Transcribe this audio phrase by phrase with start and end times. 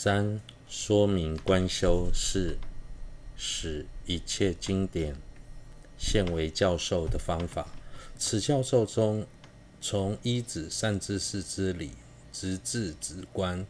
[0.00, 2.56] 三、说明观修是
[3.36, 5.16] 使一切经典
[5.98, 7.66] 现为教授的方法。
[8.16, 9.26] 此教授中，
[9.80, 11.90] 从一子善知识之理，
[12.32, 13.66] 直至止观，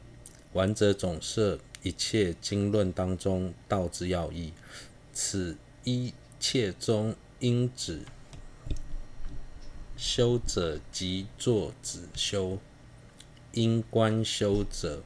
[0.52, 4.52] 完则总摄一切经论当中道之要义。
[5.14, 8.02] 此一切中应止
[9.96, 12.58] 修者，即作止修。
[13.52, 15.02] 应观修者，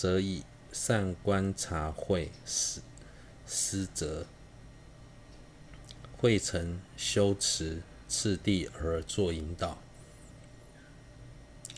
[0.00, 0.42] 则以
[0.72, 2.80] 善观察慧思
[3.44, 4.24] 思则，
[6.16, 9.76] 慧成修持次第而作引导，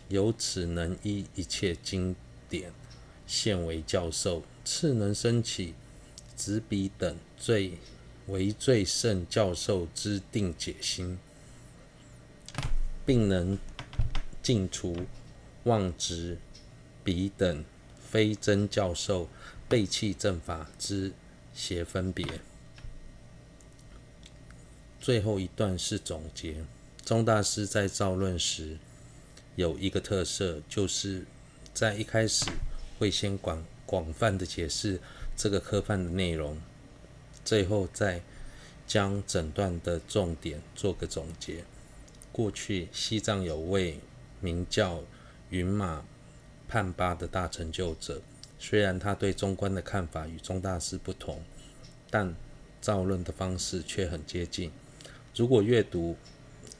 [0.08, 2.14] 由此能依一切经
[2.48, 2.72] 典
[3.26, 5.74] 现为教授，次能生起
[6.36, 7.76] 执彼等最
[8.28, 11.18] 为最胜教授之定解心，
[13.04, 13.58] 并能
[14.40, 14.96] 尽除。
[15.64, 16.38] 妄执
[17.02, 17.64] 彼等
[18.12, 19.26] 非真教授，
[19.70, 21.12] 背弃正法之
[21.54, 22.26] 邪分别。
[25.00, 26.62] 最后一段是总结。
[27.02, 28.76] 宗大师在造论时
[29.56, 31.24] 有一个特色，就是
[31.72, 32.44] 在一开始
[32.98, 35.00] 会先广广泛的解释
[35.34, 36.60] 这个科范的内容，
[37.42, 38.20] 最后再
[38.86, 41.64] 将整段的重点做个总结。
[42.30, 43.98] 过去西藏有位
[44.40, 45.02] 名叫。
[45.52, 46.02] 云马
[46.72, 48.22] 判巴的大成就者，
[48.58, 51.42] 虽然他对中观的看法与宗大师不同，
[52.08, 52.34] 但
[52.80, 54.72] 造论的方式却很接近。
[55.36, 56.16] 如果阅读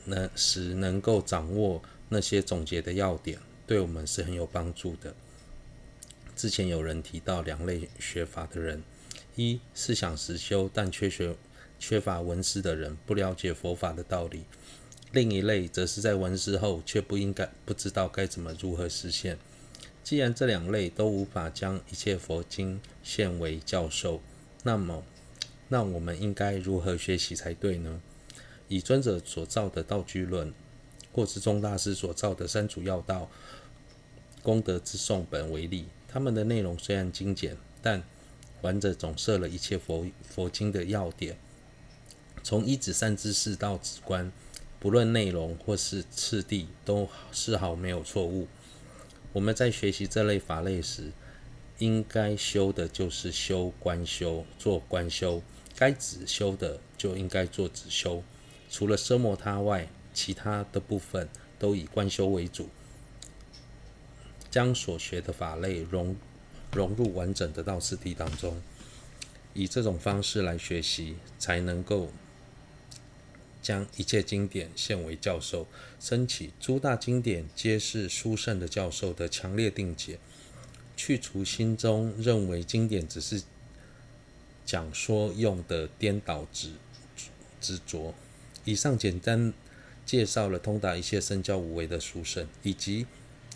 [0.07, 5.15] 能时能够掌握那些总结的要点，对我们是很有帮助的。
[6.35, 8.83] 之前有人提到两类学法的人：
[9.37, 11.37] 一是想实修但缺学
[11.79, 14.45] 缺乏文思的人，不了解佛法的道理。
[15.11, 19.37] 另一类则是在文思后却不应该不知道该怎么如何实现。
[20.05, 24.21] 既然这两类都无法将一切佛经现为教授，
[24.65, 25.05] 那么
[25.69, 28.01] 那我们应该如何学习才对呢？
[28.69, 30.53] 以尊者所造的道俱论，
[31.13, 33.31] 或是宗大师所造的三主要道
[34.43, 38.03] 功德之颂本为例，他们的内容虽然精简，但
[38.63, 41.37] 完整总摄了一切佛佛经的要点，
[42.43, 44.33] 从依止善知四到止观。
[44.81, 48.49] 不论内容或是次第，都丝毫没有错误。
[49.33, 51.11] 我们在学习这类法类时，
[51.79, 55.41] 应该修的就是修观修，做观修；
[55.75, 58.23] 该止修的就应该做止修。
[58.71, 61.29] 除了奢摩他外，其他的部分
[61.59, 62.69] 都以观修为主，
[64.51, 66.15] 将所学的法类融
[66.73, 68.61] 融入完整的道次第当中。
[69.55, 72.11] 以这种方式来学习，才能够。
[73.63, 75.67] 将一切经典现为教授，
[76.01, 80.19] 升起诸大经典皆是殊胜的教授的强烈定解，
[80.97, 83.43] 去除心中认为经典只是
[84.67, 86.73] 讲说用的颠倒执
[87.61, 88.13] 执着。
[88.65, 89.53] 以上简单
[90.05, 93.07] 介绍了通达一切身教无为的殊胜，以及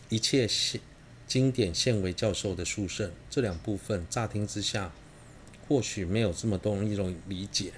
[0.09, 0.81] 一切现
[1.27, 3.11] 经典现为教授的殊胜。
[3.29, 4.93] 这两部分乍听之下，
[5.67, 7.73] 或许没有这么多容易理解。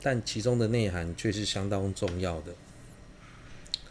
[0.00, 2.54] 但其中的内涵却是相当重要的，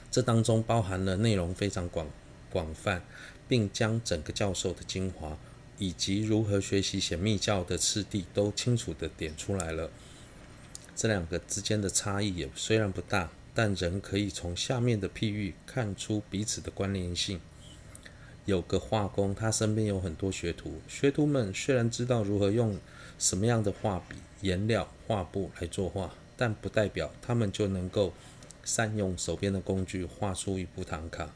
[0.10, 2.08] 这当中包含了内容非常广
[2.50, 3.04] 广泛，
[3.48, 5.38] 并将整个教授的精华
[5.78, 9.90] 以及如何学习显密教的次第都清楚地点出来了。
[10.96, 17.40] 这两个之间的差异也虽然不大，但仍可以从下面的譬喻看出彼此的关联性。
[18.48, 22.80] 有个画工，他身边有很多学徒，学徒们虽然知道如何用
[23.20, 24.16] 什么样的画笔。
[24.42, 28.14] 颜料、画布来作画，但不代表他们就能够
[28.64, 31.34] 善用手边的工具画出一幅唐卡。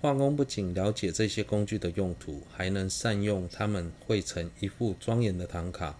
[0.00, 5.96] 画工不仅了解这些工具的用途，还能善用它们绘成一幅庄严的唐卡。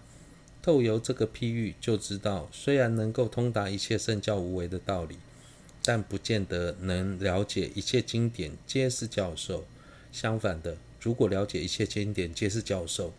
[0.61, 5.17] 透由这个譬喻，就知道虽然能够通达一切圣教无为的道理，
[5.85, 9.65] 但不见得能了解一切经典皆是教授。
[10.11, 13.13] 相反的，如果了解一切经典皆是教授，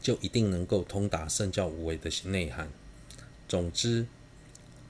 [0.00, 2.68] 就一定能够通达圣教无为的内涵。
[3.48, 4.06] 总之，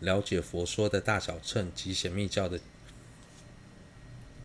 [0.00, 2.60] 了解佛说的大小乘及显密教的